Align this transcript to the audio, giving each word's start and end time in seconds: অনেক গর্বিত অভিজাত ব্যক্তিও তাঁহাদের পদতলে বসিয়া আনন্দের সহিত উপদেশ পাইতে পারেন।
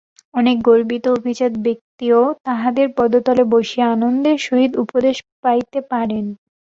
অনেক 0.33 0.57
গর্বিত 0.63 1.05
অভিজাত 1.15 1.53
ব্যক্তিও 1.65 2.19
তাঁহাদের 2.45 2.87
পদতলে 2.97 3.43
বসিয়া 3.53 3.85
আনন্দের 3.95 4.37
সহিত 4.47 4.71
উপদেশ 4.83 5.15
পাইতে 5.43 5.79
পারেন। 5.91 6.25